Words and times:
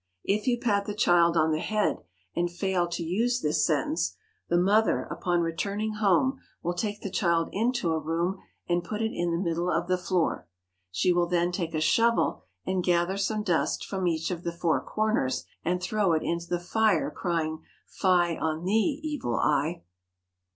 If 0.23 0.47
you 0.47 0.59
pat 0.59 0.87
the 0.87 0.95
child 0.95 1.37
on 1.37 1.51
the 1.51 1.59
head 1.59 1.97
and 2.35 2.49
fail 2.49 2.87
to 2.87 3.03
use 3.03 3.39
this 3.39 3.63
sentence, 3.63 4.15
the 4.49 4.57
mother 4.57 5.03
upon 5.03 5.41
returning 5.41 5.93
home 5.93 6.39
will 6.63 6.73
take 6.73 7.01
the 7.01 7.11
child 7.11 7.49
into 7.51 7.91
a 7.91 7.99
room 7.99 8.39
and 8.67 8.83
put 8.83 9.03
it 9.03 9.11
in 9.13 9.29
the 9.29 9.37
middle 9.37 9.69
of 9.69 9.87
the 9.87 9.99
floor. 9.99 10.47
She 10.89 11.13
will 11.13 11.27
then 11.27 11.51
take 11.51 11.75
a 11.75 11.79
shovel 11.79 12.41
and 12.65 12.83
gather 12.83 13.15
some 13.17 13.43
dust 13.43 13.85
from 13.85 14.07
each 14.07 14.31
of 14.31 14.41
the 14.43 14.51
four 14.51 14.83
corners, 14.83 15.45
and 15.63 15.79
throw 15.79 16.13
it 16.13 16.23
into 16.23 16.47
the 16.49 16.59
fire, 16.59 17.11
crying: 17.11 17.61
"Fie 17.85 18.39
on 18.39 18.63
thee, 18.63 18.99
evil 19.03 19.35
eye." 19.35 19.83